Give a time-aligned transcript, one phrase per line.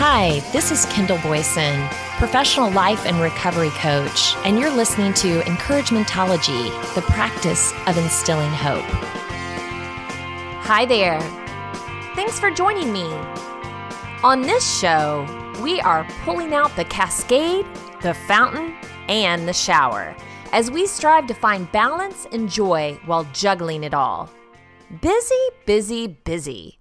[0.00, 6.94] Hi, this is Kendall Boyson, professional life and recovery coach, and you're listening to Encouragementology,
[6.94, 8.84] the practice of instilling hope.
[10.62, 11.20] Hi there.
[12.14, 13.12] Thanks for joining me.
[14.22, 15.26] On this show,
[15.64, 17.66] we are pulling out the cascade,
[18.00, 18.76] the fountain,
[19.08, 20.14] and the shower
[20.52, 24.30] as we strive to find balance and joy while juggling it all.
[25.00, 25.34] Busy,
[25.66, 26.77] busy, busy.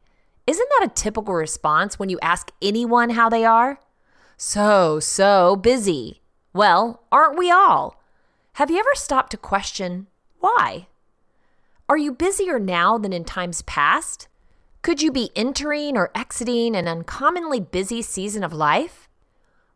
[0.48, 3.80] Isn't that a typical response when you ask anyone how they are?
[4.38, 6.22] So, so busy.
[6.54, 8.02] Well, aren't we all?
[8.54, 10.08] Have you ever stopped to question
[10.40, 10.88] why?
[11.90, 14.30] Are you busier now than in times past?
[14.82, 19.10] Could you be entering or exiting an uncommonly busy season of life?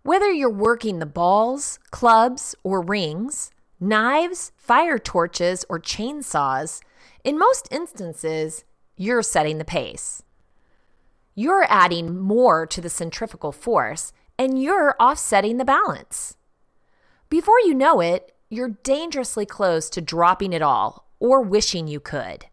[0.03, 6.81] Whether you're working the balls, clubs, or rings, knives, fire torches, or chainsaws,
[7.26, 8.64] in most instances,
[8.95, 10.23] you're setting the pace.
[11.34, 16.36] You're adding more to the centrifugal force and you're offsetting the balance.
[17.30, 22.47] Before you know it, you're dangerously close to dropping it all or wishing you could.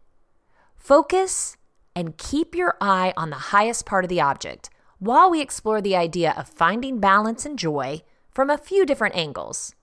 [0.77, 1.57] Focus
[1.95, 5.95] and keep your eye on the highest part of the object while we explore the
[5.95, 8.01] idea of finding balance and joy
[8.31, 9.75] from a few different angles.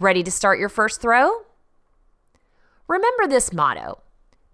[0.00, 1.42] Ready to start your first throw?
[2.88, 4.00] Remember this motto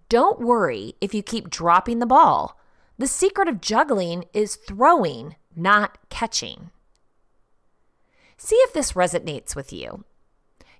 [0.09, 2.59] Don't worry if you keep dropping the ball.
[2.97, 6.71] The secret of juggling is throwing, not catching.
[8.37, 10.03] See if this resonates with you.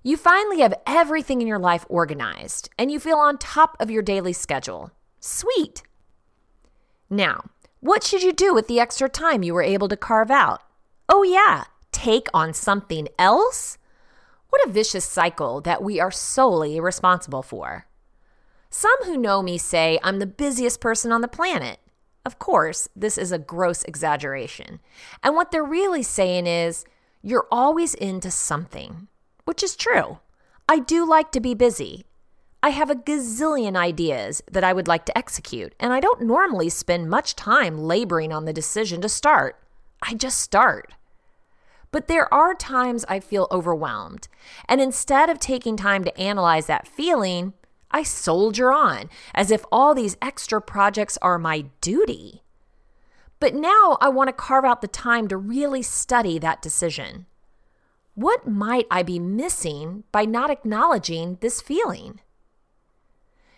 [0.02, 4.02] You finally have everything in your life organized and you feel on top of your
[4.02, 4.92] daily schedule.
[5.20, 5.82] Sweet.
[7.10, 10.62] Now, what should you do with the extra time you were able to carve out?
[11.08, 13.78] Oh, yeah, take on something else?
[14.50, 17.86] What a vicious cycle that we are solely responsible for.
[18.70, 21.78] Some who know me say I'm the busiest person on the planet.
[22.28, 24.80] Of course, this is a gross exaggeration.
[25.22, 26.84] And what they're really saying is,
[27.22, 29.08] you're always into something,
[29.46, 30.18] which is true.
[30.68, 32.04] I do like to be busy.
[32.62, 36.68] I have a gazillion ideas that I would like to execute, and I don't normally
[36.68, 39.58] spend much time laboring on the decision to start.
[40.02, 40.92] I just start.
[41.90, 44.28] But there are times I feel overwhelmed,
[44.68, 47.54] and instead of taking time to analyze that feeling,
[47.90, 52.42] I soldier on as if all these extra projects are my duty.
[53.40, 57.26] But now I want to carve out the time to really study that decision.
[58.14, 62.20] What might I be missing by not acknowledging this feeling?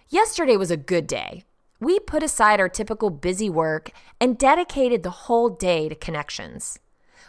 [0.08, 1.44] Yesterday was a good day.
[1.80, 6.78] We put aside our typical busy work and dedicated the whole day to connections.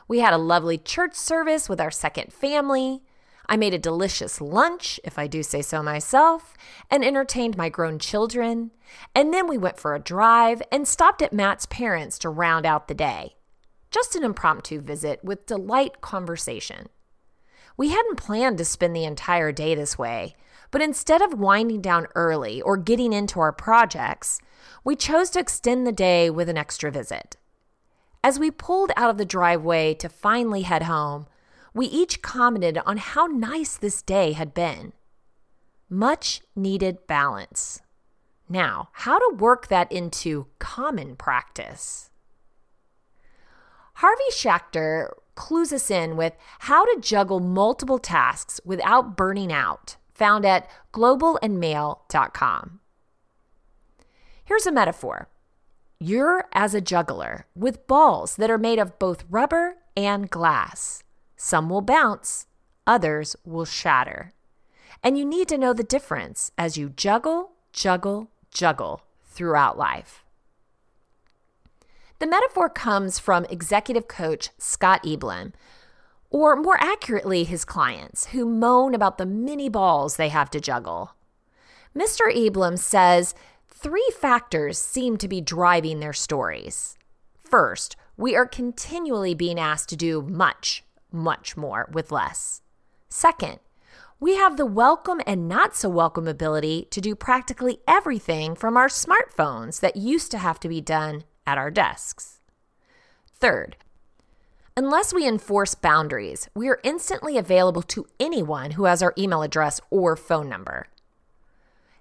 [0.09, 3.01] We had a lovely church service with our second family.
[3.47, 6.53] I made a delicious lunch, if I do say so myself,
[6.89, 8.71] and entertained my grown children.
[9.13, 12.87] And then we went for a drive and stopped at Matt's parents to round out
[12.87, 13.35] the day.
[13.89, 16.87] Just an impromptu visit with delight conversation.
[17.75, 20.35] We hadn't planned to spend the entire day this way,
[20.71, 24.39] but instead of winding down early or getting into our projects,
[24.83, 27.37] we chose to extend the day with an extra visit.
[28.23, 31.25] As we pulled out of the driveway to finally head home,
[31.73, 34.93] we each commented on how nice this day had been.
[35.89, 37.81] Much needed balance.
[38.49, 42.09] Now, how to work that into common practice?
[43.95, 50.45] Harvey Schachter clues us in with how to juggle multiple tasks without burning out, found
[50.45, 52.79] at globeandmail.com.
[54.43, 55.29] Here's a metaphor
[56.03, 61.03] you're as a juggler with balls that are made of both rubber and glass.
[61.43, 62.45] Some will bounce,
[62.85, 64.31] others will shatter.
[65.01, 70.23] And you need to know the difference as you juggle, juggle, juggle throughout life.
[72.19, 75.53] The metaphor comes from executive coach Scott Eblin,
[76.29, 81.15] or more accurately, his clients, who moan about the many balls they have to juggle.
[81.97, 82.31] Mr.
[82.31, 83.33] Eblin says
[83.67, 86.99] three factors seem to be driving their stories.
[87.39, 92.61] First, we are continually being asked to do much, much more with less.
[93.09, 93.59] Second,
[94.19, 98.87] we have the welcome and not so welcome ability to do practically everything from our
[98.87, 102.39] smartphones that used to have to be done at our desks.
[103.33, 103.77] Third,
[104.77, 109.81] unless we enforce boundaries, we are instantly available to anyone who has our email address
[109.89, 110.87] or phone number.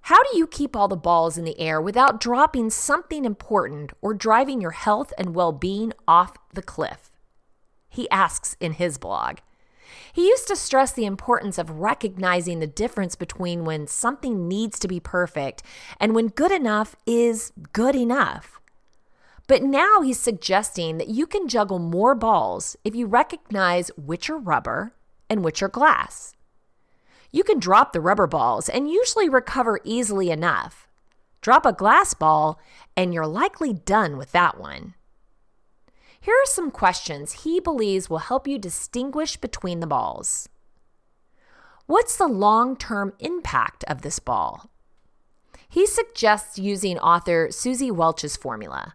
[0.02, 4.12] How do you keep all the balls in the air without dropping something important or
[4.12, 7.09] driving your health and well being off the cliff?
[7.90, 9.38] He asks in his blog.
[10.12, 14.88] He used to stress the importance of recognizing the difference between when something needs to
[14.88, 15.62] be perfect
[15.98, 18.60] and when good enough is good enough.
[19.46, 24.38] But now he's suggesting that you can juggle more balls if you recognize which are
[24.38, 24.94] rubber
[25.28, 26.34] and which are glass.
[27.32, 30.88] You can drop the rubber balls and usually recover easily enough.
[31.40, 32.60] Drop a glass ball,
[32.96, 34.94] and you're likely done with that one.
[36.20, 40.50] Here are some questions he believes will help you distinguish between the balls.
[41.86, 44.70] What's the long term impact of this ball?
[45.68, 48.94] He suggests using author Suzy Welch's formula.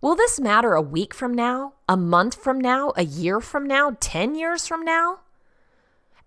[0.00, 3.96] Will this matter a week from now, a month from now, a year from now,
[4.00, 5.20] 10 years from now?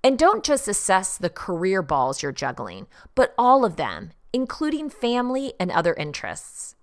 [0.04, 5.54] And don't just assess the career balls you're juggling, but all of them, including family
[5.60, 6.76] and other interests.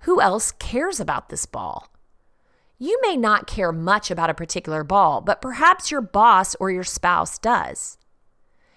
[0.00, 1.88] Who else cares about this ball?
[2.78, 6.84] You may not care much about a particular ball, but perhaps your boss or your
[6.84, 7.96] spouse does.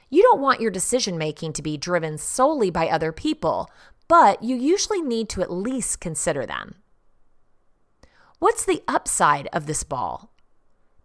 [0.10, 3.70] You don't want your decision making to be driven solely by other people,
[4.08, 6.76] but you usually need to at least consider them.
[8.40, 10.32] What's the upside of this ball?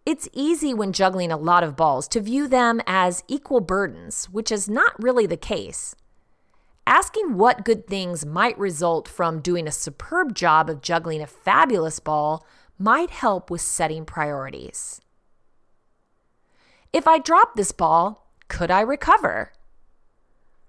[0.05, 4.51] It's easy when juggling a lot of balls to view them as equal burdens, which
[4.51, 5.95] is not really the case.
[6.87, 11.99] Asking what good things might result from doing a superb job of juggling a fabulous
[11.99, 12.45] ball
[12.77, 15.01] might help with setting priorities.
[16.93, 19.51] If I drop this ball, could I recover?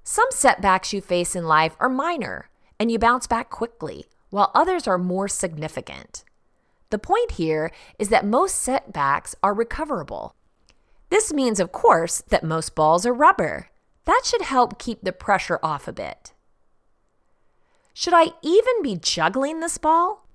[0.02, 2.48] Some setbacks you face in life are minor
[2.80, 6.24] and you bounce back quickly, while others are more significant.
[6.90, 10.34] The point here is that most setbacks are recoverable.
[11.10, 13.70] This means, of course, that most balls are rubber.
[14.06, 16.32] That should help keep the pressure off a bit.
[17.92, 20.26] Should I even be juggling this ball?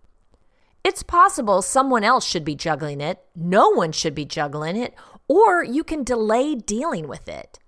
[0.83, 4.93] It's possible someone else should be juggling it, no one should be juggling it,
[5.27, 7.59] or you can delay dealing with it.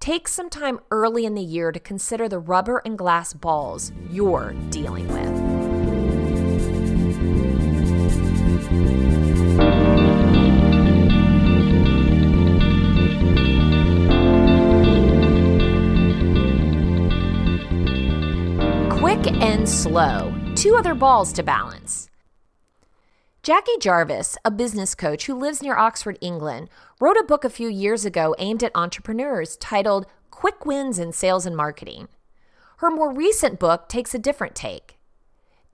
[0.00, 4.54] Take some time early in the year to consider the rubber and glass balls you're
[4.70, 5.52] dealing with.
[19.42, 22.08] And slow, two other balls to balance.
[23.42, 26.68] Jackie Jarvis, a business coach who lives near Oxford, England,
[27.00, 31.44] wrote a book a few years ago aimed at entrepreneurs titled Quick Wins in Sales
[31.44, 32.06] and Marketing.
[32.76, 34.96] Her more recent book takes a different take.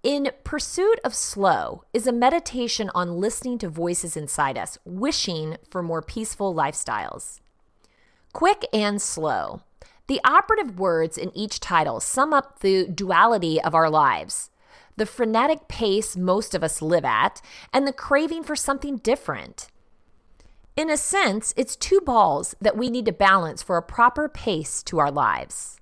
[0.02, 5.82] In Pursuit of Slow is a meditation on listening to voices inside us, wishing for
[5.82, 7.40] more peaceful lifestyles.
[8.32, 9.60] Quick and slow.
[10.08, 14.50] The operative words in each title sum up the duality of our lives
[14.98, 17.40] the frenetic pace most of us live at,
[17.72, 19.68] and the craving for something different.
[20.76, 24.82] In a sense, it's two balls that we need to balance for a proper pace
[24.84, 25.78] to our lives.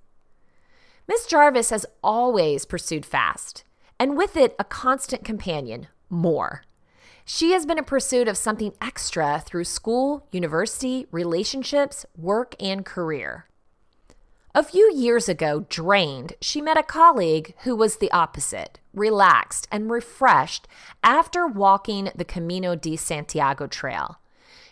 [1.08, 3.64] Miss Jarvis has always pursued fast,
[3.98, 6.62] and with it, a constant companion more.
[7.24, 13.46] She has been in pursuit of something extra through school, university, relationships, work, and career.
[14.56, 19.90] A few years ago, drained, she met a colleague who was the opposite, relaxed and
[19.90, 20.66] refreshed
[21.04, 24.18] after walking the Camino de Santiago trail.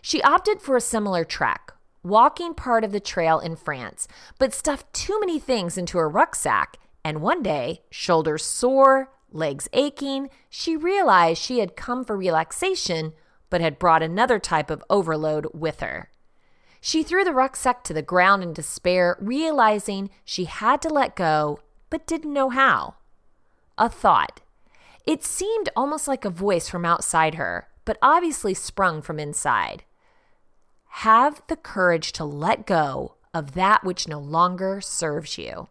[0.01, 4.09] She opted for a similar trek, walking part of the trail in France,
[4.39, 10.31] but stuffed too many things into her rucksack, and one day, shoulders sore, legs aching,
[10.49, 13.13] she realized she had come for relaxation
[13.51, 16.09] but had brought another type of overload with her.
[16.87, 21.61] She threw the rucksack to the ground in despair, realizing she had to let go,
[21.89, 22.97] but didn't know how.
[23.79, 24.43] A thought.
[25.07, 29.85] It seemed almost like a voice from outside her, but obviously sprung from inside.
[31.07, 35.69] Have the courage to let go of that which no longer serves you.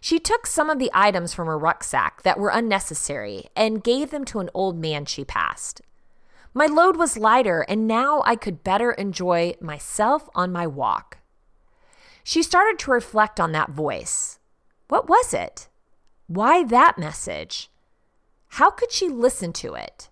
[0.00, 4.24] She took some of the items from her rucksack that were unnecessary and gave them
[4.26, 5.82] to an old man she passed.
[6.56, 11.18] My load was lighter, and now I could better enjoy myself on my walk.
[12.22, 14.38] She started to reflect on that voice.
[14.88, 15.68] What was it?
[16.28, 17.70] Why that message?
[18.46, 20.10] How could she listen to it?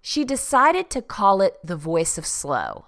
[0.00, 2.86] She decided to call it the voice of slow.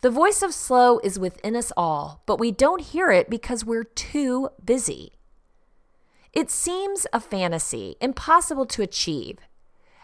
[0.00, 3.84] The voice of slow is within us all, but we don't hear it because we're
[3.84, 5.12] too busy.
[6.32, 9.38] It seems a fantasy, impossible to achieve.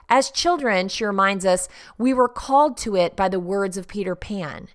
[0.08, 1.68] As children, she reminds us,
[1.98, 4.68] we were called to it by the words of Peter Pan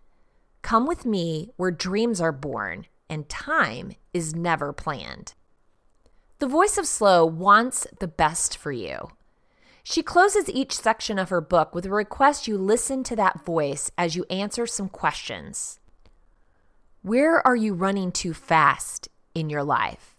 [0.62, 5.34] Come with me where dreams are born and time is never planned.
[6.40, 9.10] The voice of Slow wants the best for you.
[9.84, 13.90] She closes each section of her book with a request you listen to that voice
[13.98, 15.80] as you answer some questions.
[17.02, 20.19] Where are you running too fast in your life?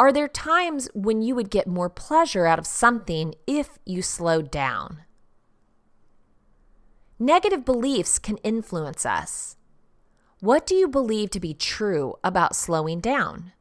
[0.00, 4.48] Are there times when you would get more pleasure out of something if you slowed
[4.50, 5.02] down?
[7.18, 9.56] Negative beliefs can influence us.
[10.38, 13.52] What do you believe to be true about slowing down?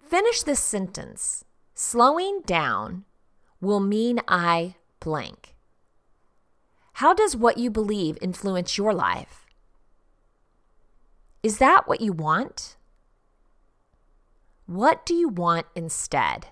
[0.00, 1.44] Finish this sentence.
[1.74, 3.04] Slowing down
[3.60, 5.56] will mean I blank.
[6.94, 9.46] How does what you believe influence your life?
[11.42, 12.76] Is that what you want?
[14.72, 16.46] What do you want instead?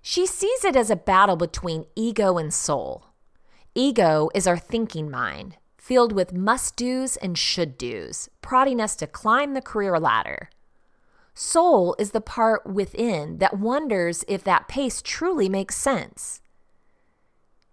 [0.00, 3.08] She sees it as a battle between ego and soul.
[3.74, 9.06] Ego is our thinking mind, filled with must do's and should do's, prodding us to
[9.06, 10.48] climb the career ladder.
[11.34, 16.40] Soul is the part within that wonders if that pace truly makes sense.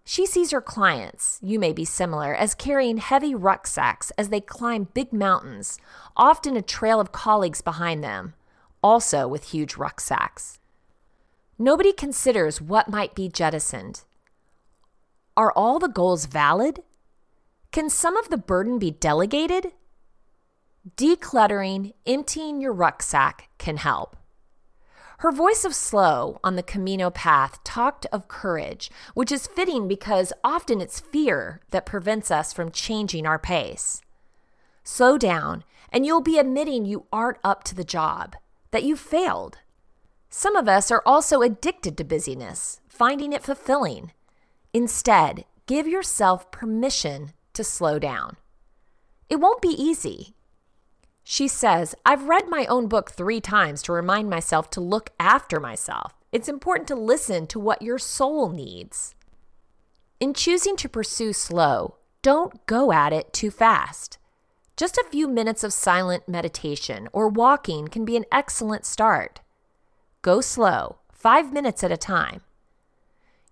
[0.10, 4.88] She sees her clients, you may be similar, as carrying heavy rucksacks as they climb
[4.94, 5.78] big mountains,
[6.16, 8.34] often a trail of colleagues behind them,
[8.82, 10.60] also with huge rucksacks.
[11.60, 14.06] Nobody considers what might be jettisoned.
[15.36, 16.84] Are all the goals valid?
[17.74, 19.74] Can some of the burden be delegated?
[20.96, 24.16] Decluttering, emptying your rucksack can help.
[25.22, 30.32] Her voice of slow on the Camino path talked of courage, which is fitting because
[30.44, 34.00] often it's fear that prevents us from changing our pace.
[34.84, 38.36] Slow down, and you'll be admitting you aren't up to the job,
[38.70, 39.58] that you failed.
[40.30, 44.12] Some of us are also addicted to busyness, finding it fulfilling.
[44.72, 48.38] Instead, give yourself permission to slow down.
[49.30, 50.36] It won't be easy.
[51.30, 55.60] She says, I've read my own book three times to remind myself to look after
[55.60, 56.14] myself.
[56.32, 59.14] It's important to listen to what your soul needs.
[60.22, 64.18] In choosing to pursue slow, don't go at it too fast.
[64.78, 69.42] Just a few minutes of silent meditation or walking can be an excellent start.
[70.22, 72.40] Go slow, five minutes at a time.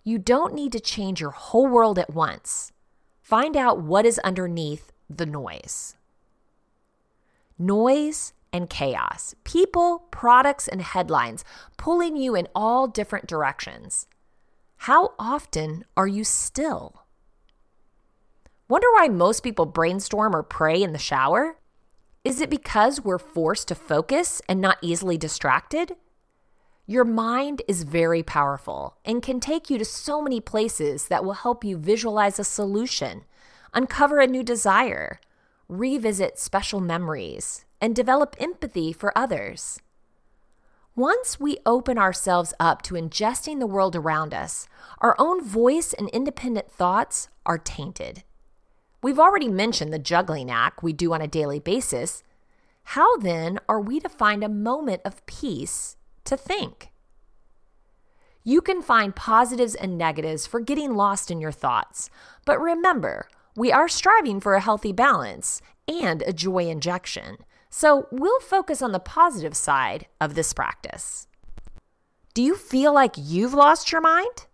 [0.02, 2.72] You don't need to change your whole world at once.
[3.20, 5.95] Find out what is underneath the noise
[7.58, 11.44] noise and chaos, people, products, and headlines
[11.76, 14.06] pulling you in all different directions.
[14.78, 17.02] How often are you still?
[18.68, 21.58] Wonder why most people brainstorm or pray in the shower?
[22.24, 25.96] Is it because we're forced to focus and not easily distracted?
[26.84, 31.34] Your mind is very powerful and can take you to so many places that will
[31.34, 33.24] help you visualize a solution,
[33.74, 35.20] uncover a new desire,
[35.68, 39.80] revisit special memories, and develop empathy for others.
[40.94, 44.66] Once we open ourselves up to ingesting the world around us,
[45.00, 48.22] our own voice and independent thoughts are tainted.
[49.02, 52.22] We've already mentioned the juggling act we do on a daily basis.
[52.84, 56.90] How then are we to find a moment of peace to think?
[58.42, 62.08] You can find positives and negatives for getting lost in your thoughts,
[62.44, 67.38] but remember, we are striving for a healthy balance and a joy injection.
[67.70, 71.26] So we'll focus on the positive side of this practice.
[72.34, 74.46] Do you feel like you've lost your mind?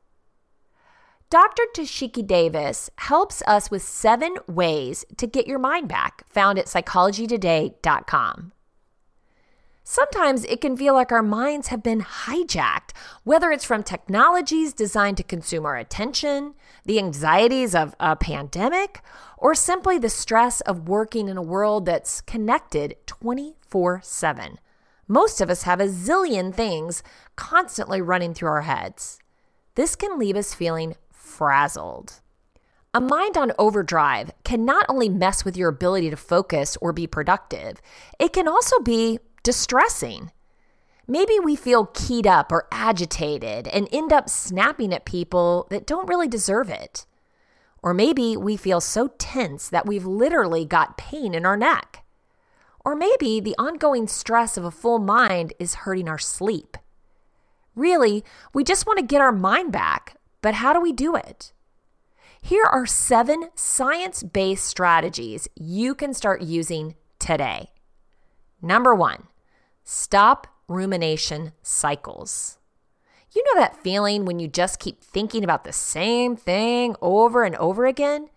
[1.30, 1.62] Dr.
[1.74, 8.52] Tchiki Davis helps us with seven ways to get your mind back, found at psychologytoday.com.
[9.84, 12.92] Sometimes it can feel like our minds have been hijacked,
[13.24, 19.00] whether it's from technologies designed to consume our attention, the anxieties of a pandemic,
[19.36, 24.58] or simply the stress of working in a world that's connected 24 7.
[25.08, 27.02] Most of us have a zillion things
[27.36, 29.18] constantly running through our heads.
[29.74, 32.20] This can leave us feeling frazzled.
[32.94, 37.06] A mind on overdrive can not only mess with your ability to focus or be
[37.06, 37.80] productive,
[38.18, 40.30] it can also be distressing.
[41.06, 46.08] Maybe we feel keyed up or agitated and end up snapping at people that don't
[46.08, 47.06] really deserve it.
[47.82, 52.04] Or maybe we feel so tense that we've literally got pain in our neck.
[52.84, 56.76] Or maybe the ongoing stress of a full mind is hurting our sleep.
[57.74, 61.52] Really, we just want to get our mind back, but how do we do it?
[62.40, 67.70] Here are seven science based strategies you can start using today.
[68.60, 69.24] Number one,
[69.84, 72.58] Stop rumination cycles.
[73.34, 77.56] You know that feeling when you just keep thinking about the same thing over and
[77.56, 78.28] over again?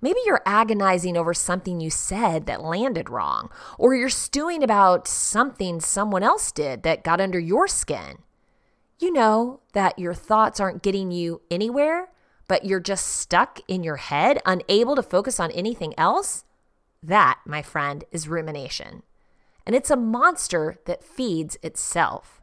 [0.00, 5.80] Maybe you're agonizing over something you said that landed wrong, or you're stewing about something
[5.80, 8.18] someone else did that got under your skin.
[8.98, 12.10] You know that your thoughts aren't getting you anywhere,
[12.46, 16.44] but you're just stuck in your head, unable to focus on anything else?
[17.02, 19.02] That, my friend, is rumination.
[19.66, 22.42] And it's a monster that feeds itself.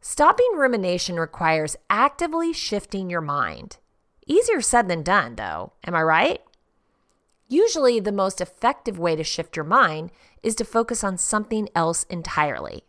[0.00, 3.78] Stopping rumination requires actively shifting your mind.
[4.26, 6.40] Easier said than done, though, am I right?
[7.48, 12.04] Usually, the most effective way to shift your mind is to focus on something else
[12.04, 12.84] entirely.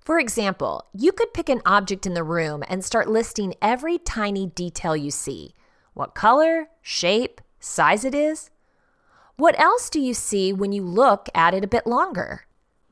[0.00, 4.46] For example, you could pick an object in the room and start listing every tiny
[4.46, 5.54] detail you see
[5.94, 8.50] what color, shape, size it is.
[9.36, 12.46] What else do you see when you look at it a bit longer?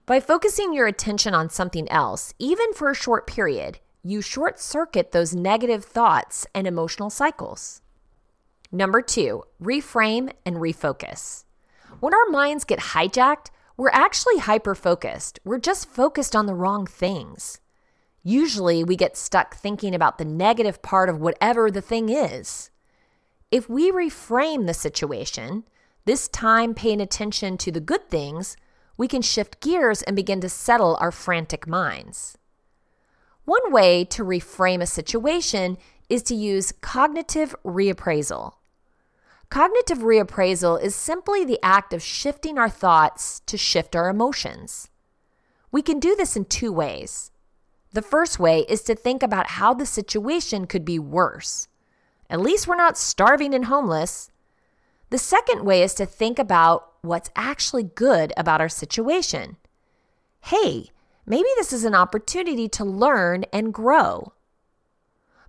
[0.06, 5.12] By focusing your attention on something else, even for a short period, you short circuit
[5.12, 7.82] those negative thoughts and emotional cycles.
[8.72, 11.44] Number two, reframe and refocus.
[12.00, 15.40] When our minds get hijacked, we're actually hyper focused.
[15.44, 17.60] We're just focused on the wrong things.
[18.22, 22.70] Usually, we get stuck thinking about the negative part of whatever the thing is.
[23.50, 25.64] If we reframe the situation,
[26.04, 28.56] this time paying attention to the good things,
[28.96, 32.36] we can shift gears and begin to settle our frantic minds.
[33.44, 35.78] One way to reframe a situation
[36.08, 38.54] is to use cognitive reappraisal.
[39.48, 44.90] Cognitive reappraisal is simply the act of shifting our thoughts to shift our emotions.
[45.72, 47.30] We can do this in two ways.
[47.92, 51.66] The first way is to think about how the situation could be worse.
[52.28, 54.30] At least we're not starving and homeless.
[55.10, 59.56] The second way is to think about what's actually good about our situation.
[60.40, 60.90] Hey,
[61.26, 64.32] maybe this is an opportunity to learn and grow.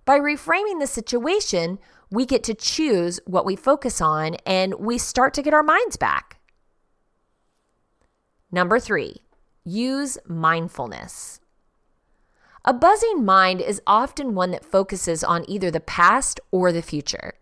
[0.04, 1.78] By reframing the situation,
[2.10, 5.96] we get to choose what we focus on and we start to get our minds
[5.96, 6.38] back.
[8.50, 9.22] Number three,
[9.64, 11.40] use mindfulness.
[12.64, 17.34] A buzzing mind is often one that focuses on either the past or the future.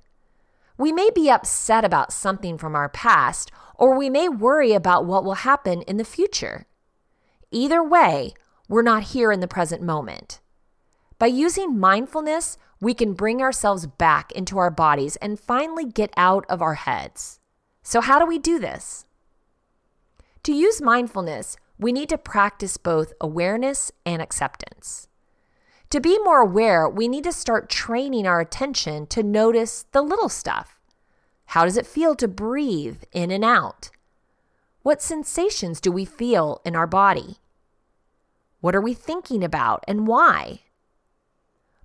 [0.81, 5.25] We may be upset about something from our past, or we may worry about what
[5.25, 6.65] will happen in the future.
[7.51, 8.33] Either way,
[8.67, 10.41] we're not here in the present moment.
[11.19, 16.47] By using mindfulness, we can bring ourselves back into our bodies and finally get out
[16.49, 17.41] of our heads.
[17.83, 19.05] So, how do we do this?
[20.45, 25.09] To use mindfulness, we need to practice both awareness and acceptance.
[25.91, 30.29] To be more aware, we need to start training our attention to notice the little
[30.29, 30.79] stuff.
[31.47, 33.91] How does it feel to breathe in and out?
[34.83, 37.39] What sensations do we feel in our body?
[38.61, 40.61] What are we thinking about and why?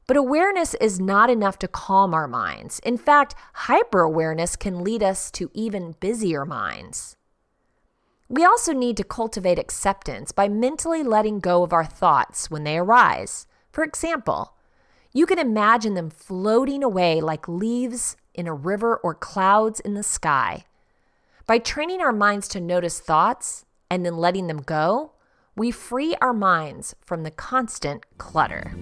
[0.06, 2.80] But awareness is not enough to calm our minds.
[2.84, 7.18] In fact, hyper awareness can lead us to even busier minds.
[8.30, 12.78] We also need to cultivate acceptance by mentally letting go of our thoughts when they
[12.78, 13.48] arise.
[13.76, 14.54] For example,
[15.12, 20.02] you can imagine them floating away like leaves in a river or clouds in the
[20.02, 20.64] sky.
[21.46, 25.12] By training our minds to notice thoughts and then letting them go,
[25.58, 28.74] we free our minds from the constant clutter.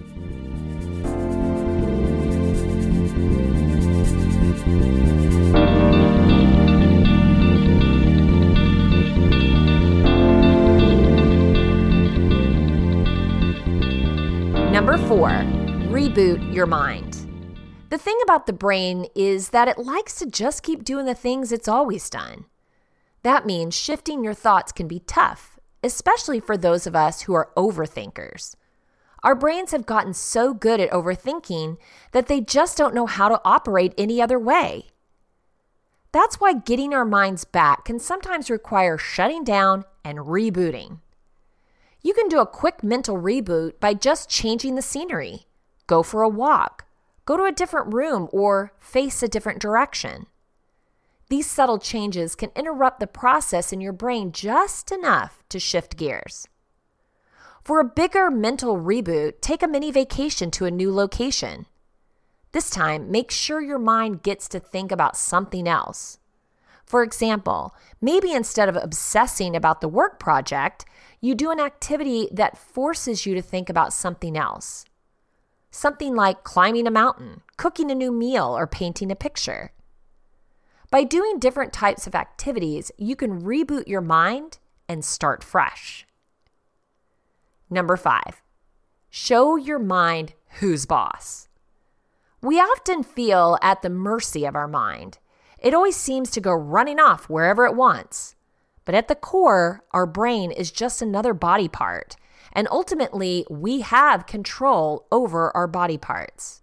[15.14, 15.28] Four,
[15.94, 17.28] reboot your mind.
[17.90, 21.52] The thing about the brain is that it likes to just keep doing the things
[21.52, 22.46] it's always done.
[23.22, 27.52] That means shifting your thoughts can be tough, especially for those of us who are
[27.56, 28.56] overthinkers.
[29.22, 31.76] Our brains have gotten so good at overthinking
[32.10, 34.86] that they just don't know how to operate any other way.
[36.10, 40.98] That's why getting our minds back can sometimes require shutting down and rebooting.
[42.04, 45.46] You can do a quick mental reboot by just changing the scenery.
[45.86, 46.84] Go for a walk,
[47.24, 50.26] go to a different room, or face a different direction.
[51.30, 56.46] These subtle changes can interrupt the process in your brain just enough to shift gears.
[57.62, 61.64] For a bigger mental reboot, take a mini vacation to a new location.
[62.52, 66.18] This time, make sure your mind gets to think about something else.
[66.84, 70.84] For example, maybe instead of obsessing about the work project,
[71.20, 74.84] you do an activity that forces you to think about something else.
[75.70, 79.72] Something like climbing a mountain, cooking a new meal, or painting a picture.
[80.90, 86.06] By doing different types of activities, you can reboot your mind and start fresh.
[87.70, 88.42] Number five,
[89.10, 91.48] show your mind who's boss.
[92.40, 95.18] We often feel at the mercy of our mind.
[95.64, 98.36] It always seems to go running off wherever it wants.
[98.84, 102.16] But at the core, our brain is just another body part.
[102.52, 106.60] And ultimately, we have control over our body parts.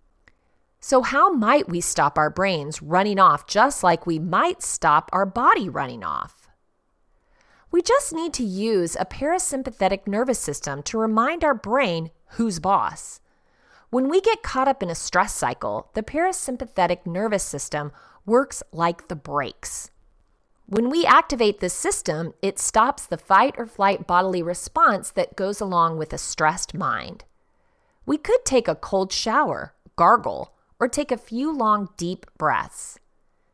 [0.79, 5.25] So, how might we stop our brains running off just like we might stop our
[5.25, 6.47] body running off?
[7.71, 13.19] We just need to use a parasympathetic nervous system to remind our brain who's boss.
[13.89, 17.91] When we get caught up in a stress cycle, the parasympathetic nervous system
[18.25, 19.91] works like the brakes.
[20.65, 25.59] When we activate this system, it stops the fight or flight bodily response that goes
[25.59, 27.25] along with a stressed mind.
[28.05, 32.99] We could take a cold shower, gargle, or take a few long, deep breaths.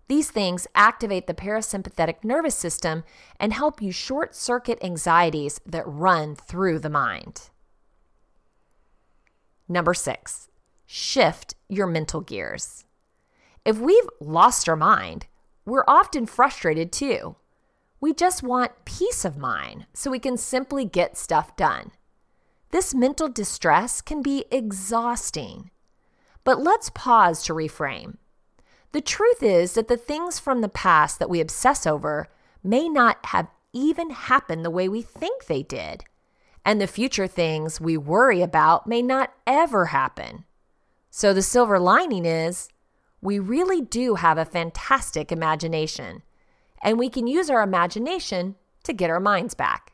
[0.07, 3.03] These things activate the parasympathetic nervous system
[3.39, 7.49] and help you short circuit anxieties that run through the mind.
[9.67, 10.47] Number six,
[10.85, 12.85] shift your mental gears.
[13.67, 15.27] If we've lost our mind,
[15.65, 17.35] we're often frustrated too.
[17.99, 21.91] We just want peace of mind so we can simply get stuff done.
[22.71, 25.69] This mental distress can be exhausting.
[26.45, 28.15] But let's pause to reframe.
[28.93, 32.29] The truth is that the things from the past that we obsess over
[32.63, 36.05] may not have even happened the way we think they did.
[36.63, 40.45] And the future things we worry about may not ever happen.
[41.09, 42.69] So the silver lining is
[43.21, 46.23] we really do have a fantastic imagination,
[46.81, 49.93] and we can use our imagination to get our minds back.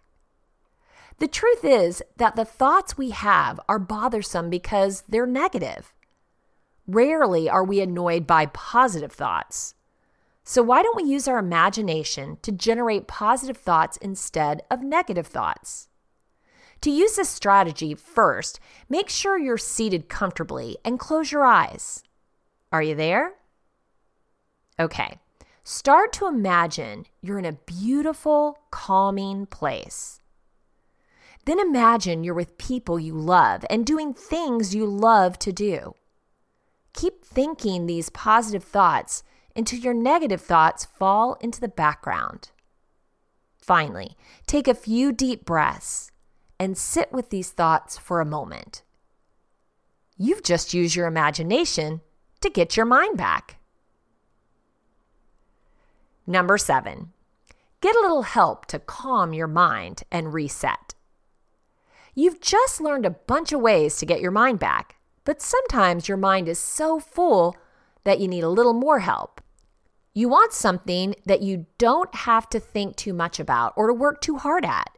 [1.19, 5.93] The truth is that the thoughts we have are bothersome because they're negative.
[6.87, 9.75] Rarely are we annoyed by positive thoughts.
[10.43, 15.87] So, why don't we use our imagination to generate positive thoughts instead of negative thoughts?
[16.81, 18.59] To use this strategy, first,
[18.89, 22.03] make sure you're seated comfortably and close your eyes.
[22.73, 23.35] Are you there?
[24.79, 25.19] Okay.
[25.63, 30.19] Start to imagine you're in a beautiful, calming place.
[31.45, 35.93] Then imagine you're with people you love and doing things you love to do.
[36.93, 39.23] Keep thinking these positive thoughts
[39.55, 42.49] until your negative thoughts fall into the background.
[43.61, 46.11] Finally, take a few deep breaths
[46.59, 48.81] and sit with these thoughts for a moment.
[50.17, 52.01] You've just used your imagination
[52.43, 53.57] to get your mind back.
[56.25, 57.11] Number seven,
[57.81, 60.93] get a little help to calm your mind and reset.
[62.15, 64.95] You've just learned a bunch of ways to get your mind back.
[65.25, 67.55] But sometimes your mind is so full
[68.03, 69.41] that you need a little more help.
[70.13, 74.21] You want something that you don't have to think too much about or to work
[74.21, 74.89] too hard at.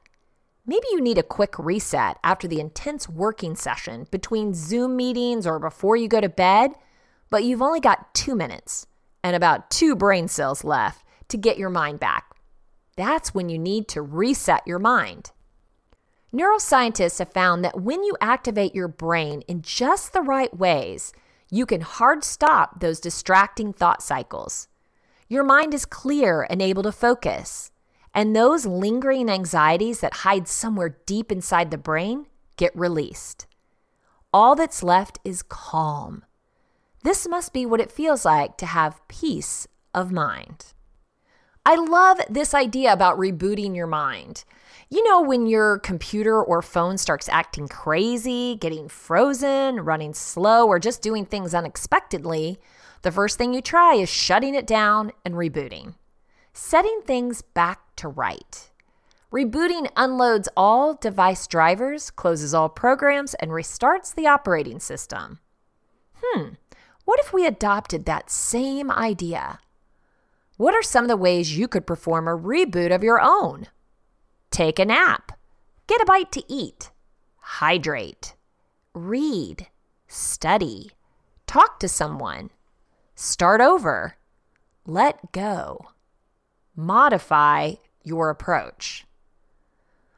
[0.66, 5.60] Maybe you need a quick reset after the intense working session between Zoom meetings or
[5.60, 6.72] before you go to bed,
[7.30, 8.88] but you've only got two minutes
[9.24, 12.36] and about two brain cells left to get your mind back.
[12.96, 15.32] That's when you need to reset your mind.
[16.34, 21.14] Neuroscientists have found that when you activate your brain in just the right ways,
[21.50, 24.68] you can hard stop those distracting thought cycles.
[25.30, 27.72] Your mind is clear and able to focus,
[28.14, 32.26] and those lingering anxieties that hide somewhere deep inside the brain
[32.58, 33.48] get released.
[34.34, 36.25] All that's left is calm.
[37.06, 40.74] This must be what it feels like to have peace of mind.
[41.64, 44.44] I love this idea about rebooting your mind.
[44.90, 50.80] You know, when your computer or phone starts acting crazy, getting frozen, running slow, or
[50.80, 52.58] just doing things unexpectedly,
[53.04, 55.94] the first thing you try is shutting it down and rebooting,
[56.54, 58.72] setting things back to right.
[59.32, 65.38] Rebooting unloads all device drivers, closes all programs, and restarts the operating system.
[66.20, 66.56] Hmm,
[67.06, 69.60] what if we adopted that same idea?
[70.58, 73.68] What are some of the ways you could perform a reboot of your own?
[74.52, 75.32] Take a nap.
[75.88, 76.92] Get a bite to eat.
[77.38, 78.36] Hydrate.
[78.94, 79.68] Read.
[80.08, 80.92] Study.
[81.46, 82.50] Talk to someone.
[83.16, 84.16] Start over.
[84.86, 85.80] Let go.
[86.76, 89.06] Modify your approach.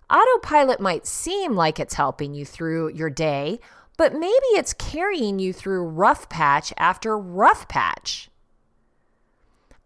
[0.10, 3.60] Autopilot might seem like it's helping you through your day,
[3.98, 8.30] but maybe it's carrying you through rough patch after rough patch.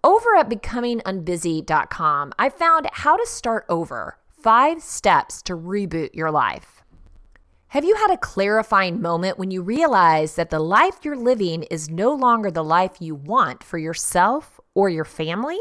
[0.03, 6.83] Over at becomingunbusy.com, I found how to start over Five steps to reboot your life.
[7.67, 11.91] Have you had a clarifying moment when you realize that the life you're living is
[11.91, 15.59] no longer the life you want for yourself or your family?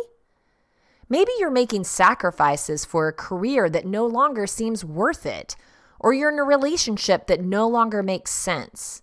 [1.10, 5.56] Maybe you're making sacrifices for a career that no longer seems worth it,
[6.00, 9.02] or you're in a relationship that no longer makes sense,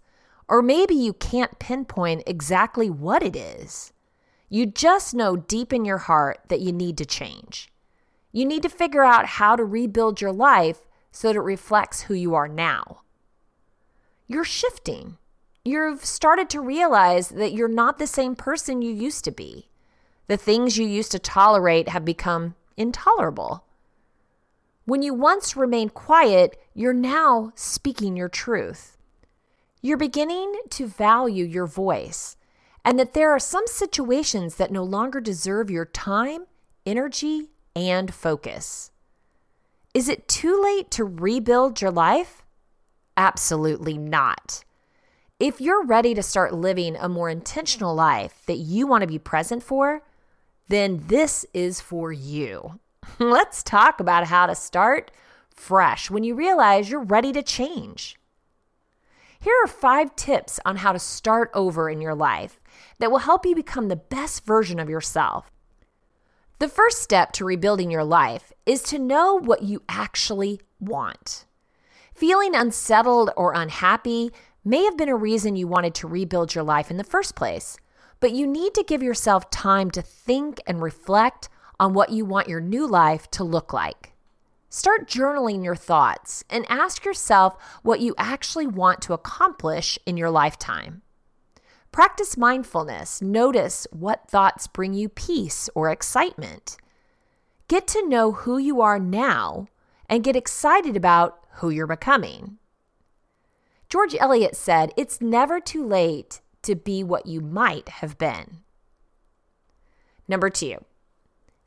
[0.50, 3.94] or maybe you can't pinpoint exactly what it is.
[4.50, 7.70] You just know deep in your heart that you need to change.
[8.32, 10.80] You need to figure out how to rebuild your life
[11.12, 13.02] so that it reflects who you are now.
[14.26, 15.18] You're shifting.
[15.64, 19.70] You've started to realize that you're not the same person you used to be.
[20.28, 23.66] The things you used to tolerate have become intolerable.
[24.88, 28.98] When you once remained quiet, you're now speaking your truth.
[29.82, 32.38] You're beginning to value your voice
[32.86, 36.46] and that there are some situations that no longer deserve your time,
[36.86, 38.92] energy, and focus.
[39.94, 42.44] Is it too late to rebuild your life?
[43.18, 44.64] Absolutely not.
[45.38, 49.20] If you're ready to start living a more intentional life that you want to be
[49.20, 50.04] present for,
[50.70, 52.80] then this is for you.
[53.20, 55.12] Let's talk about how to start
[55.50, 58.16] fresh when you realize you're ready to change.
[59.40, 62.60] Here are five tips on how to start over in your life
[63.00, 65.52] that will help you become the best version of yourself.
[66.60, 71.46] The first step to rebuilding your life is to know what you actually want.
[72.16, 74.32] Feeling unsettled or unhappy
[74.66, 77.78] may have been a reason you wanted to rebuild your life in the first place,
[78.20, 81.48] but you need to give yourself time to think and reflect
[81.80, 84.14] on what you want your new life to look like.
[84.70, 90.30] Start journaling your thoughts and ask yourself what you actually want to accomplish in your
[90.30, 91.02] lifetime.
[91.92, 93.22] Practice mindfulness.
[93.22, 96.78] Notice what thoughts bring you peace or excitement.
[97.68, 99.68] Get to know who you are now
[100.10, 102.58] and get excited about who you're becoming.
[103.90, 108.60] George Eliot said, It's never too late to be what you might have been.
[110.28, 110.84] Number two,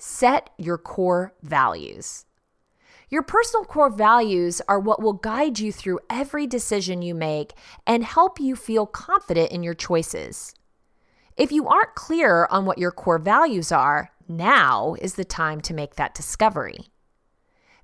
[0.00, 2.24] set your core values.
[3.10, 7.54] Your personal core values are what will guide you through every decision you make
[7.86, 10.54] and help you feel confident in your choices.
[11.36, 15.74] If you aren't clear on what your core values are, now is the time to
[15.74, 16.78] make that discovery.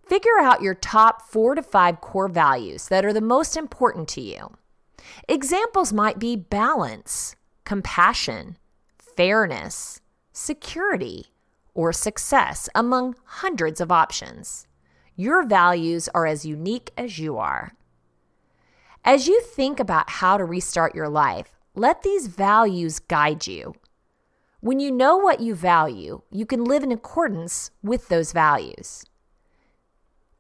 [0.07, 4.21] Figure out your top four to five core values that are the most important to
[4.21, 4.57] you.
[5.29, 8.57] Examples might be balance, compassion,
[8.99, 10.01] fairness,
[10.33, 11.27] security,
[11.77, 14.67] or success, among hundreds of options.
[15.15, 17.73] Your values are as unique as you are.
[19.05, 23.75] As you think about how to restart your life, let these values guide you.
[24.61, 29.05] When you know what you value, you can live in accordance with those values.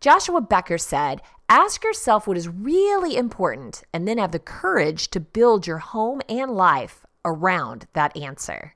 [0.01, 5.20] Joshua Becker said, Ask yourself what is really important and then have the courage to
[5.20, 8.75] build your home and life around that answer.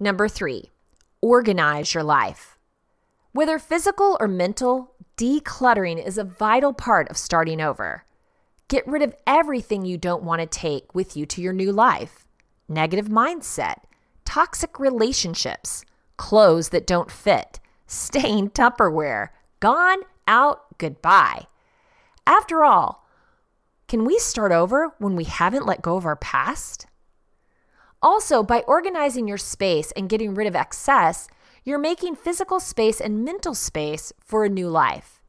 [0.00, 0.71] Number three,
[1.22, 2.58] organize your life.
[3.32, 8.04] Whether physical or mental, decluttering is a vital part of starting over.
[8.68, 12.26] Get rid of everything you don't want to take with you to your new life
[12.68, 13.76] negative mindset,
[14.24, 15.84] toxic relationships,
[16.16, 19.28] clothes that don't fit, stained Tupperware,
[19.60, 21.46] gone, out, goodbye.
[22.26, 23.06] After all,
[23.88, 26.86] can we start over when we haven't let go of our past?
[28.02, 31.28] Also, by organizing your space and getting rid of excess,
[31.64, 35.22] you're making physical space and mental space for a new life.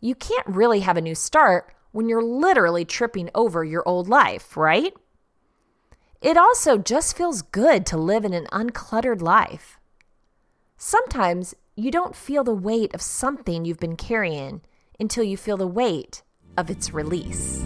[0.00, 4.56] You can't really have a new start when you're literally tripping over your old life,
[4.56, 4.94] right?
[6.22, 9.78] It also just feels good to live in an uncluttered life.
[10.78, 14.62] Sometimes you don't feel the weight of something you've been carrying
[14.98, 16.22] until you feel the weight
[16.56, 17.62] of its release.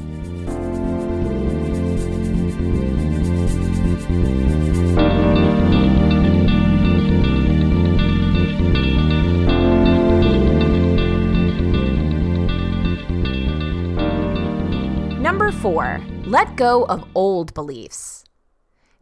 [15.45, 18.25] Number four, let go of old beliefs.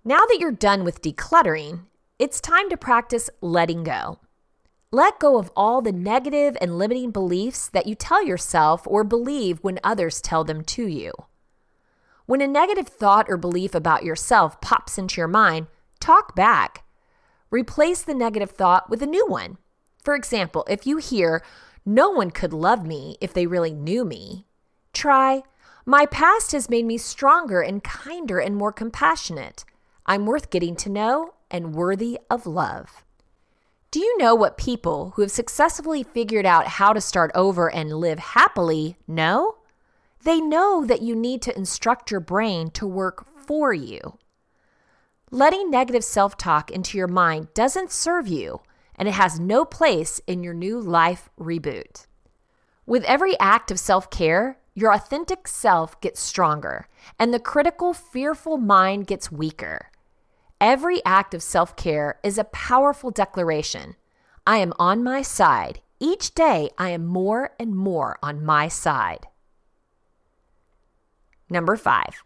[0.05, 1.83] Now that you're done with decluttering,
[2.19, 4.19] it's time to practice letting go.
[4.91, 9.61] Let go of all the negative and limiting beliefs that you tell yourself or believe
[9.61, 11.13] when others tell them to you.
[12.27, 15.69] When a negative thought or belief about yourself pops into your mind,
[16.01, 16.83] talk back.
[17.53, 19.59] Replace the negative thought with a new one.
[20.03, 21.45] For example, if you hear,
[21.87, 24.49] no one could love me if they really knew me,
[24.93, 25.45] try,
[25.85, 29.65] my past has made me stronger and kinder and more compassionate.
[30.07, 33.05] I'm worth getting to know and worthy of love.
[33.91, 37.93] Do you know what people who have successfully figured out how to start over and
[37.93, 39.57] live happily know?
[40.25, 44.19] They know that you need to instruct your brain to work for you.
[45.31, 48.61] Letting negative self talk into your mind doesn't serve you,
[48.95, 52.07] and it has no place in your new life reboot.
[52.87, 58.57] With every act of self care, your authentic self gets stronger, and the critical, fearful
[58.57, 59.91] mind gets weaker.
[60.61, 63.97] Every act of self care is a powerful declaration
[64.47, 65.81] I am on my side.
[66.01, 69.29] Each day, I am more and more on my side.
[71.49, 72.25] Number five,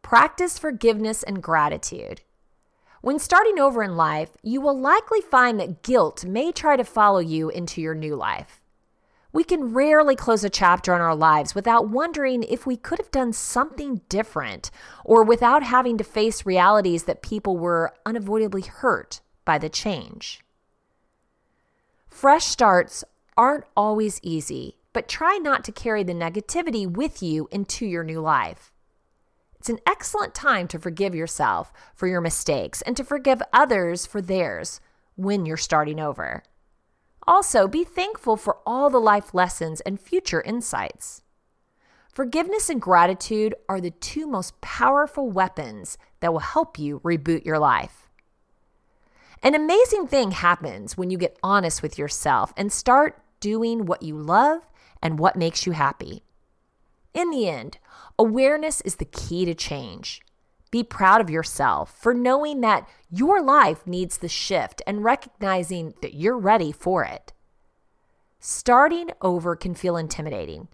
[0.00, 2.22] practice forgiveness and gratitude.
[3.02, 7.18] When starting over in life, you will likely find that guilt may try to follow
[7.18, 8.61] you into your new life.
[9.32, 13.10] We can rarely close a chapter on our lives without wondering if we could have
[13.10, 14.70] done something different
[15.04, 20.40] or without having to face realities that people were unavoidably hurt by the change.
[22.08, 23.04] Fresh starts
[23.36, 28.20] aren't always easy, but try not to carry the negativity with you into your new
[28.20, 28.70] life.
[29.58, 34.20] It's an excellent time to forgive yourself for your mistakes and to forgive others for
[34.20, 34.80] theirs
[35.16, 36.42] when you're starting over.
[37.26, 41.22] Also, be thankful for all the life lessons and future insights.
[42.12, 47.58] Forgiveness and gratitude are the two most powerful weapons that will help you reboot your
[47.58, 48.10] life.
[49.42, 54.16] An amazing thing happens when you get honest with yourself and start doing what you
[54.16, 54.68] love
[55.02, 56.22] and what makes you happy.
[57.14, 57.78] In the end,
[58.18, 60.20] awareness is the key to change.
[60.72, 66.14] Be proud of yourself for knowing that your life needs the shift and recognizing that
[66.14, 67.32] you're ready for it.
[68.40, 70.68] Starting over can feel intimidating,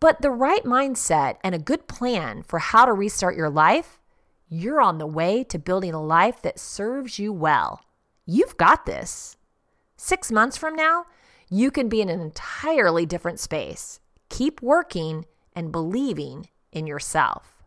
[0.00, 4.00] but the right mindset and a good plan for how to restart your life,
[4.48, 7.84] you're on the way to building a life that serves you well.
[8.26, 9.36] You've got this.
[9.96, 11.06] Six months from now,
[11.48, 14.00] you can be in an entirely different space.
[14.28, 17.59] Keep working and believing in yourself.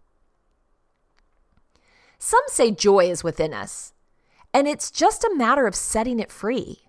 [2.26, 3.92] Some say joy is within us,
[4.54, 6.84] and it's just a matter of setting it free.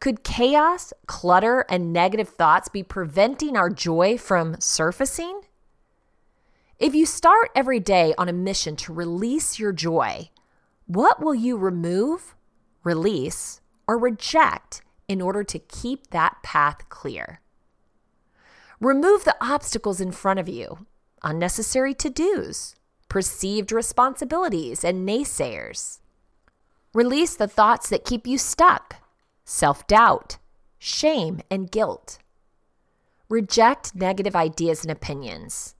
[0.00, 5.40] Could chaos, clutter, and negative thoughts be preventing our joy from surfacing?
[6.78, 10.28] If you start every day on a mission to release your joy,
[10.84, 12.34] what will you remove,
[12.84, 17.40] release, or reject in order to keep that path clear?
[18.78, 20.86] Remove the obstacles in front of you,
[21.22, 22.74] unnecessary to dos,
[23.12, 25.98] perceived responsibilities, and naysayers.
[26.94, 28.96] Release the thoughts that keep you stuck
[29.44, 30.38] self doubt,
[30.78, 32.20] shame, and guilt.
[33.28, 35.74] Reject negative ideas and opinions.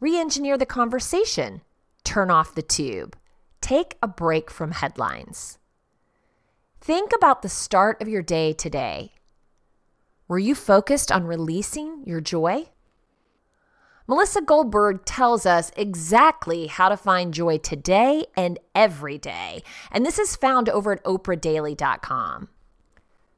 [0.00, 1.60] Re engineer the conversation.
[2.02, 3.16] Turn off the tube.
[3.60, 5.58] Take a break from headlines.
[6.80, 9.12] Think about the start of your day today.
[10.26, 12.70] Were you focused on releasing your joy?
[14.06, 19.62] Melissa Goldberg tells us exactly how to find joy today and every day.
[19.90, 22.48] And this is found over at oprahdaily.com.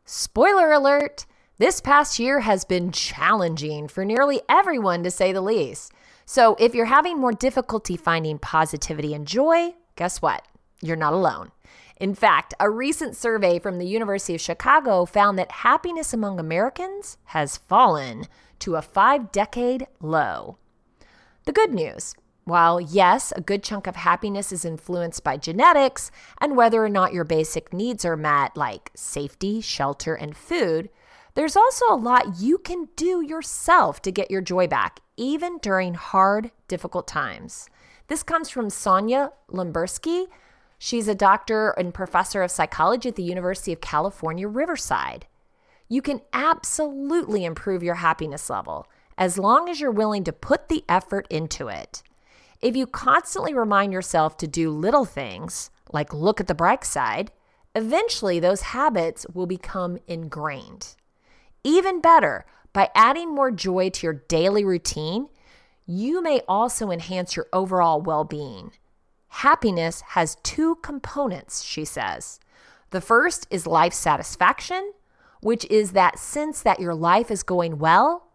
[0.04, 1.26] Spoiler alert
[1.58, 5.92] this past year has been challenging for nearly everyone, to say the least.
[6.26, 10.46] So if you're having more difficulty finding positivity and joy, guess what?
[10.80, 11.52] You're not alone.
[12.00, 17.18] In fact, a recent survey from the University of Chicago found that happiness among Americans
[17.26, 18.26] has fallen
[18.64, 20.56] to a five decade low.
[21.44, 26.56] The good news while, yes, a good chunk of happiness is influenced by genetics and
[26.56, 30.90] whether or not your basic needs are met, like safety, shelter, and food,
[31.34, 35.94] there's also a lot you can do yourself to get your joy back, even during
[35.94, 37.68] hard, difficult times.
[38.08, 40.26] This comes from Sonja Lyubomirsky.
[40.78, 45.26] She's a doctor and professor of psychology at the University of California, Riverside.
[45.88, 50.84] You can absolutely improve your happiness level as long as you're willing to put the
[50.88, 52.02] effort into it.
[52.60, 57.30] If you constantly remind yourself to do little things, like look at the bright side,
[57.74, 60.96] eventually those habits will become ingrained.
[61.62, 65.28] Even better, by adding more joy to your daily routine,
[65.86, 68.72] you may also enhance your overall well being.
[69.28, 72.40] Happiness has two components, she says.
[72.90, 74.92] The first is life satisfaction,
[75.44, 78.28] which is that sense that your life is going well.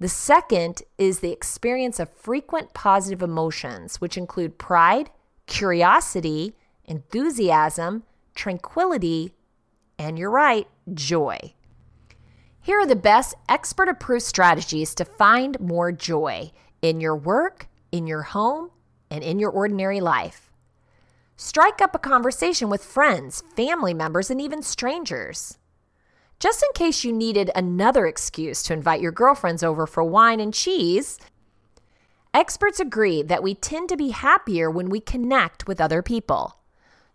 [0.00, 5.10] The second is the experience of frequent positive emotions, which include pride,
[5.44, 6.54] curiosity,
[6.86, 9.32] enthusiasm, tranquility,
[9.98, 11.52] and you're right, joy.
[12.62, 16.50] Here are the best expert approved strategies to find more joy
[16.80, 18.70] in your work, in your home,
[19.10, 20.50] and in your ordinary life.
[21.36, 25.58] Strike up a conversation with friends, family members, and even strangers.
[26.40, 30.52] Just in case you needed another excuse to invite your girlfriends over for wine and
[30.52, 31.18] cheese,
[32.32, 36.58] experts agree that we tend to be happier when we connect with other people.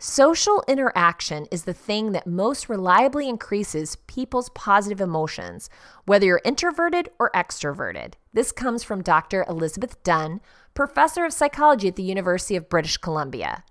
[0.01, 5.69] Social interaction is the thing that most reliably increases people's positive emotions,
[6.05, 8.13] whether you're introverted or extroverted.
[8.31, 9.45] This comes from Dr.
[9.49, 10.39] Elizabeth Dunn,
[10.73, 13.65] professor of psychology at the University of British Columbia.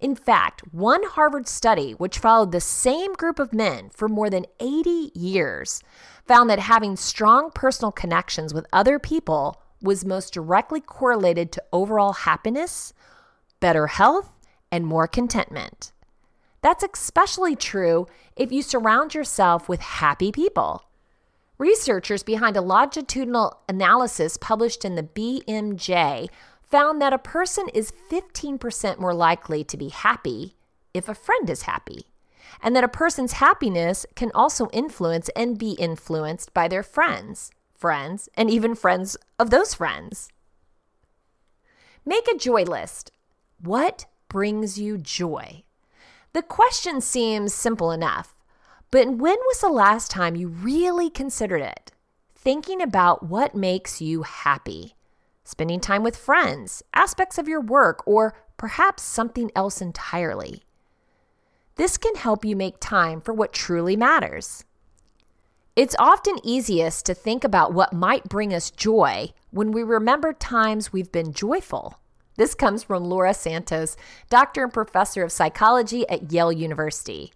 [0.00, 4.46] In fact, one Harvard study, which followed the same group of men for more than
[4.58, 5.82] 80 years,
[6.26, 12.12] found that having strong personal connections with other people was most directly correlated to overall
[12.12, 12.94] happiness,
[13.60, 14.32] better health,
[14.72, 15.92] and more contentment.
[16.62, 20.84] That's especially true if you surround yourself with happy people.
[21.58, 26.28] Researchers behind a longitudinal analysis published in the BMJ
[26.70, 30.54] found that a person is 15% more likely to be happy
[30.94, 32.06] if a friend is happy,
[32.62, 38.28] and that a person's happiness can also influence and be influenced by their friends, friends,
[38.34, 40.28] and even friends of those friends.
[42.06, 43.12] Make a joy list.
[43.60, 45.64] What brings you joy?
[46.32, 48.36] The question seems simple enough,
[48.92, 51.92] but when was the last time you really considered it?
[52.34, 54.94] Thinking about what makes you happy
[55.50, 60.62] spending time with friends, aspects of your work, or perhaps something else entirely.
[61.76, 64.64] This can help you make time for what truly matters.
[65.74, 70.92] It's often easiest to think about what might bring us joy when we remember times
[70.92, 71.98] we've been joyful.
[72.36, 73.96] This comes from Laurie Santos,
[74.28, 77.32] doctor and professor of psychology at Yale University.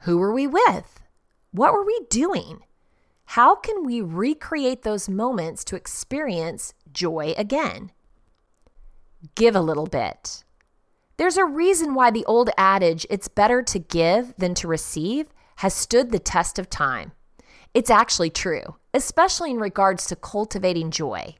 [0.00, 1.00] Who were we with?
[1.50, 2.60] What were we doing?
[3.26, 7.92] How can we recreate those moments to experience joy again?
[9.34, 10.44] Give a little bit.
[11.16, 15.74] There's a reason why the old adage, it's better to give than to receive, has
[15.74, 17.12] stood the test of time.
[17.74, 21.36] It's actually true, especially in regards to cultivating joy.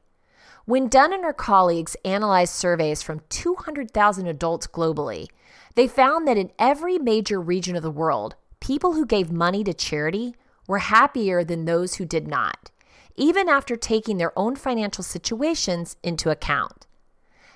[0.64, 5.26] When Dunn and her colleagues analyzed surveys from 200,000 adults globally,
[5.74, 9.74] they found that in every major region of the world, people who gave money to
[9.74, 10.34] charity
[10.66, 12.70] were happier than those who did not,
[13.16, 16.86] even after taking their own financial situations into account.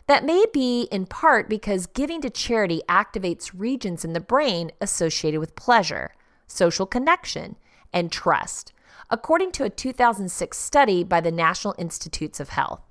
[0.06, 5.40] That may be in part because giving to charity activates regions in the brain associated
[5.40, 6.12] with pleasure,
[6.46, 7.56] social connection,
[7.92, 8.72] and trust,
[9.10, 12.82] according to a 2006 study by the National Institutes of Health.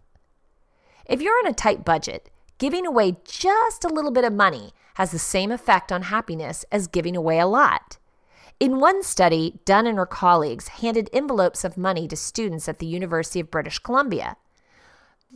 [1.05, 5.11] If you're on a tight budget, giving away just a little bit of money has
[5.11, 7.97] the same effect on happiness as giving away a lot.
[8.57, 12.85] In one study, Dunn and her colleagues handed envelopes of money to students at the
[12.85, 14.37] University of British Columbia.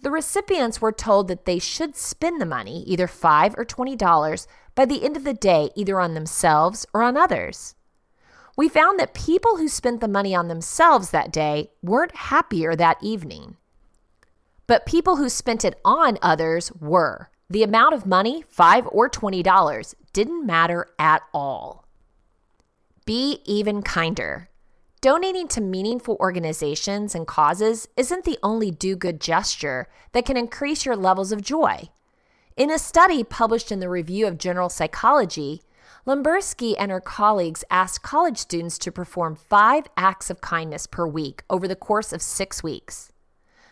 [0.01, 4.85] The recipients were told that they should spend the money, either 5 or $20, by
[4.85, 7.75] the end of the day, either on themselves or on others.
[8.55, 13.03] We found that people who spent the money on themselves that day weren't happier that
[13.03, 13.57] evening.
[14.65, 17.29] But people who spent it on others were.
[17.49, 21.88] The amount of money, 5 or $20, didn't matter at all.
[23.09, 24.49] Be even kinder.
[25.01, 30.85] Donating to meaningful organizations and causes isn't the only do good gesture that can increase
[30.85, 31.89] your levels of joy.
[32.55, 35.63] In a study published in the Review of General Psychology,
[36.05, 41.41] Lyubomirsky and her colleagues asked college students to perform five acts of kindness per week
[41.49, 43.11] over the course of six weeks.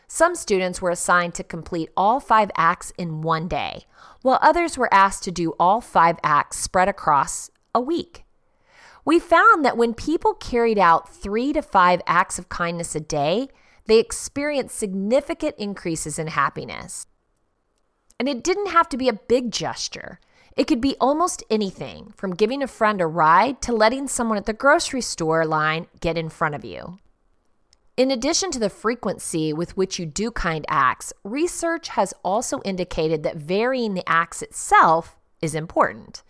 [0.07, 3.85] Some students were assigned to complete all five acts in one day,
[4.23, 8.23] while others were asked to do all five acts spread across a week.
[9.07, 13.47] We found that when people carried out three to five acts of kindness a day,
[13.85, 17.07] they experienced significant increases in happiness.
[18.19, 20.19] And it didn't have to be a big gesture.
[20.57, 24.45] It could be almost anything from giving a friend a ride to letting someone at
[24.45, 26.99] the grocery store line get in front of you.
[27.95, 33.23] In addition to the frequency with which you do kind acts, research has also indicated
[33.23, 36.23] that varying the acts itself is important.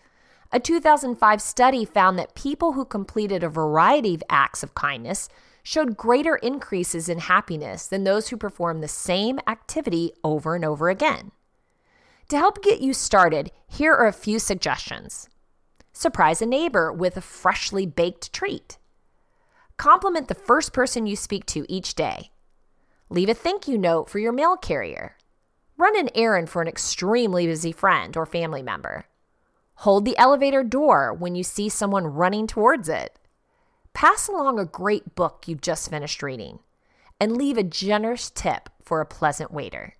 [0.52, 5.28] A 2005 study found that people who completed a variety of acts of kindness
[5.62, 10.90] showed greater increases in happiness than those who performed the same activity over and over
[10.90, 11.32] again.
[12.30, 15.28] To help get you started, here are a few suggestions.
[15.92, 18.78] Surprise a neighbor with a freshly baked treat.
[19.76, 22.32] Compliment the first person you speak to each day.
[23.10, 25.18] Leave a thank you note for your mail carrier.
[25.76, 29.06] Run an errand for an extremely busy friend or family member.
[29.82, 33.20] Hold the elevator door when you see someone running towards it.
[33.94, 36.60] Pass along a great book you've just finished reading.
[37.20, 39.94] And leave a generous tip for a pleasant waiter.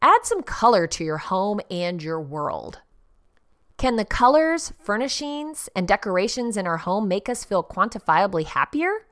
[0.00, 2.80] Add some color to your home and your world.
[3.76, 9.06] Can the colors, furnishings, and decorations in our home make us feel quantifiably happier?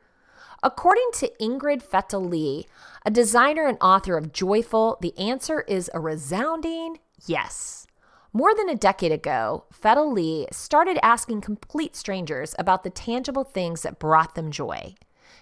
[0.62, 2.66] According to Ingrid Fetell Lee,
[3.06, 7.86] a designer and author of Joyful, the answer is a resounding yes.
[8.32, 13.82] More than a decade ago, Fetell Lee started asking complete strangers about the tangible things
[13.82, 14.94] that brought them joy.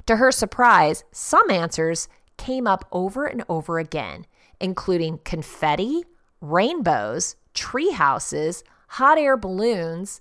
[0.06, 2.08] To her surprise, some answers
[2.38, 4.24] came up over and over again,
[4.58, 6.04] including confetti,
[6.40, 10.18] rainbows, tree houses, hot air balloons,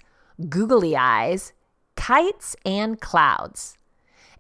[0.50, 1.54] googly eyes,
[1.96, 3.78] kites, and clouds.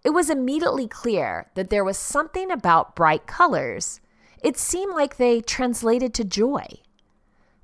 [0.03, 4.01] It was immediately clear that there was something about bright colors.
[4.43, 6.65] It seemed like they translated to joy.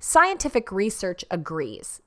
[0.06, 2.02] Scientific research agrees.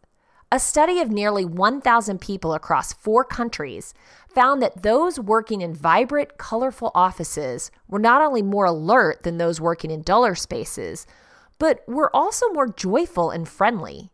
[0.52, 3.96] A study of nearly 1,000 people across four countries
[4.30, 9.60] found that those working in vibrant, colorful offices were not only more alert than those
[9.60, 11.08] working in duller spaces,
[11.58, 14.12] but were also more joyful and friendly.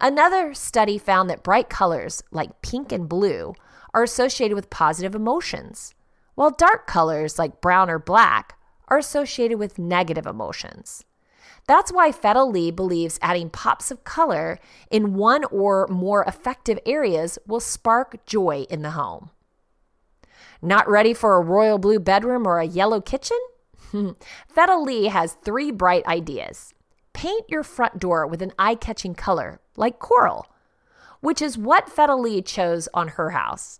[0.00, 3.54] Another study found that bright colors like pink and blue
[3.92, 5.94] are associated with positive emotions,
[6.36, 8.58] while dark colors like brown or black
[8.88, 11.04] are associated with negative emotions.
[11.70, 14.58] That's why Fetell Lee believes adding pops of color
[14.90, 19.30] in one or more effective areas will spark joy in the home.
[20.60, 23.38] Not ready for a royal blue bedroom or a yellow kitchen?
[23.92, 26.74] Fetell Lee has three bright ideas.
[27.12, 30.48] Paint your front door with an eye catching color, like coral,
[31.20, 33.78] which is what Fetell Lee chose on her house.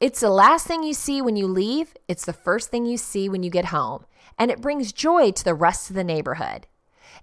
[0.00, 3.28] It's the last thing you see when you leave, it's the first thing you see
[3.28, 4.06] when you get home,
[4.38, 6.66] and it brings joy to the rest of the neighborhood.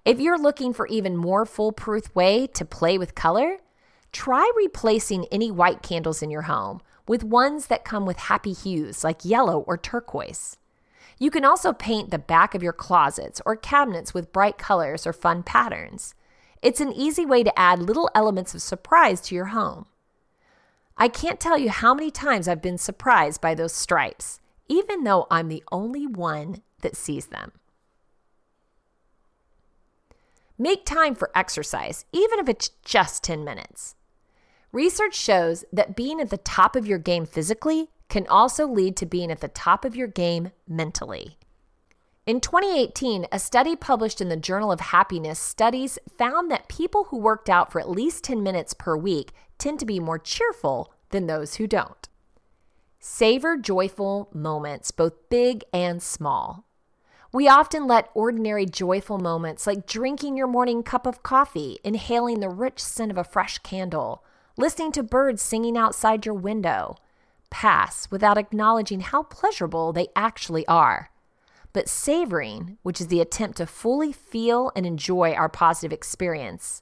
[0.04, 3.58] If you're looking for even more foolproof way to play with color,
[4.12, 9.04] try replacing any white candles in your home with ones that come with happy hues
[9.04, 10.58] like yellow or turquoise.
[11.20, 15.14] You can also paint the back of your closets or cabinets with bright colors or
[15.14, 16.16] fun patterns.
[16.64, 19.86] It's an easy way to add little elements of surprise to your home.
[20.98, 25.28] I can't tell you how many times I've been surprised by those stripes, even though
[25.30, 27.52] I'm the only one that sees them.
[30.62, 33.96] Make time for exercise, even if it's just 10 minutes.
[34.72, 39.08] Research shows that being at the top of your game physically can also lead to
[39.08, 41.40] being at the top of your game mentally.
[42.28, 47.18] In 2018, a study published in the Journal of Happiness Studies found that people who
[47.18, 51.26] worked out for at least 10 minutes per week tend to be more cheerful than
[51.26, 52.08] those who don't.
[53.00, 56.68] Savor joyful moments, both big and small.
[57.34, 62.50] We often let ordinary joyful moments like drinking your morning cup of coffee, inhaling the
[62.50, 64.22] rich scent of a fresh candle,
[64.58, 66.98] listening to birds singing outside your window,
[67.50, 71.10] pass without acknowledging how pleasurable they actually are.
[71.72, 76.82] But savoring, which is the attempt to fully feel and enjoy our positive experience,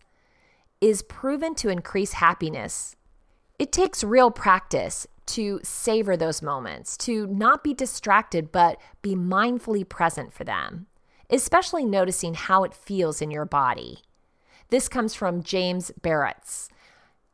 [0.81, 2.95] is proven to increase happiness.
[3.59, 9.87] It takes real practice to savor those moments, to not be distracted, but be mindfully
[9.87, 10.87] present for them,
[11.29, 13.99] especially noticing how it feels in your body.
[14.69, 16.69] This comes from James Baraz,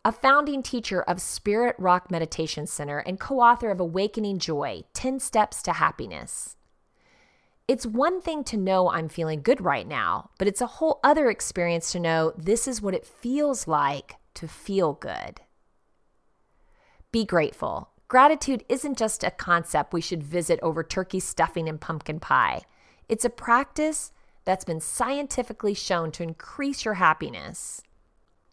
[0.06, 5.20] a founding teacher of Spirit Rock Meditation Center and co author of Awakening Joy 10
[5.20, 6.56] Steps to Happiness.
[7.68, 11.30] It's one thing to know I'm feeling good right now, but it's a whole other
[11.32, 15.42] experience to know this is what it feels like to feel good.
[17.16, 17.92] Be grateful.
[18.10, 22.64] Gratitude isn't just a concept we should visit over turkey stuffing and pumpkin pie.
[23.08, 24.12] It's a practice
[24.44, 27.82] that's been scientifically shown to increase your happiness.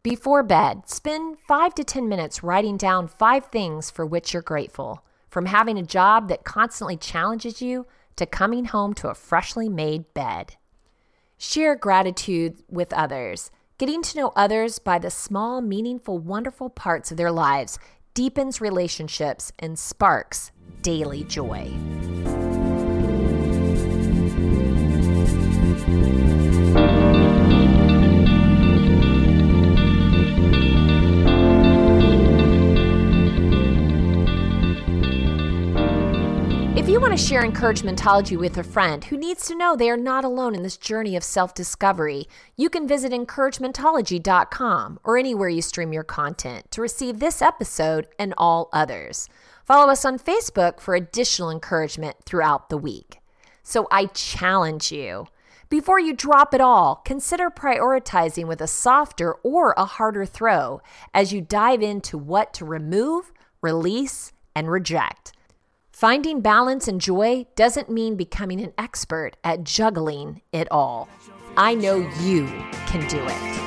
[0.04, 5.02] Before bed, spend 5 to 10 minutes writing down 5 things for which you're grateful,
[5.28, 7.84] from having a job that constantly challenges you
[8.14, 10.54] to coming home to a freshly made bed.
[11.36, 13.50] Share gratitude with others.
[13.78, 17.80] Getting to know others by the small, meaningful, wonderful parts of their lives
[18.14, 20.52] deepens relationships, and sparks
[20.82, 21.70] daily joy.
[37.12, 40.54] Want to share encouragementology with a friend who needs to know they are not alone
[40.54, 46.04] in this journey of self discovery, you can visit encouragementology.com or anywhere you stream your
[46.04, 49.28] content to receive this episode and all others.
[49.66, 53.18] Follow us on Facebook for additional encouragement throughout the week.
[53.62, 55.26] So I challenge you.
[55.68, 60.80] Before you drop it all, consider prioritizing with a softer or a harder throw
[61.12, 65.34] as you dive into what to remove, release, and reject.
[65.92, 71.08] Finding balance and joy doesn't mean becoming an expert at juggling it all.
[71.56, 72.46] I know you
[72.86, 73.62] can do it.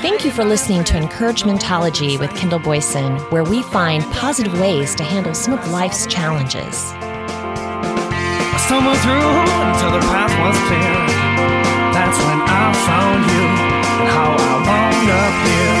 [0.00, 5.02] Thank you for listening to Encouragementology with Kendall Boyson, where we find positive ways to
[5.02, 6.92] handle some of life's challenges.
[6.94, 10.94] I stumbled through until the path was clear.
[11.92, 13.44] That's when I found you
[14.00, 15.77] and how I wound up here.